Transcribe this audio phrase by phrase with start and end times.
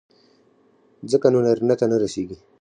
[1.11, 2.37] ځکه نو نارينه ته نه رسېږي.